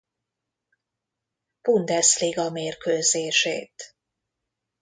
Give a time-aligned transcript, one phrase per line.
[1.61, 3.95] Bundesliga mérkőzését.